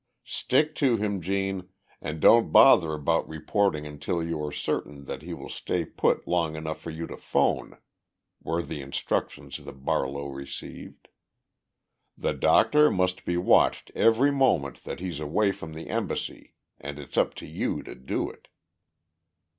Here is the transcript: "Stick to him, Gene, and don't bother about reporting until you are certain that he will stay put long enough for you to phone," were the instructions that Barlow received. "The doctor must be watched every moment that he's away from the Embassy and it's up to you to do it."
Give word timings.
"Stick 0.25 0.73
to 0.77 0.97
him, 0.97 1.21
Gene, 1.21 1.69
and 2.01 2.19
don't 2.19 2.51
bother 2.51 2.93
about 2.93 3.29
reporting 3.29 3.85
until 3.85 4.23
you 4.23 4.43
are 4.43 4.51
certain 4.51 5.05
that 5.05 5.21
he 5.21 5.31
will 5.31 5.47
stay 5.47 5.85
put 5.85 6.27
long 6.27 6.55
enough 6.55 6.79
for 6.81 6.89
you 6.89 7.05
to 7.05 7.15
phone," 7.15 7.77
were 8.41 8.63
the 8.63 8.81
instructions 8.81 9.57
that 9.57 9.85
Barlow 9.85 10.27
received. 10.29 11.09
"The 12.17 12.33
doctor 12.33 12.89
must 12.89 13.25
be 13.25 13.37
watched 13.37 13.91
every 13.93 14.31
moment 14.31 14.85
that 14.85 15.01
he's 15.01 15.19
away 15.19 15.51
from 15.51 15.73
the 15.73 15.87
Embassy 15.87 16.55
and 16.79 16.97
it's 16.97 17.15
up 17.15 17.35
to 17.35 17.45
you 17.45 17.83
to 17.83 17.93
do 17.93 18.27
it." 18.27 18.47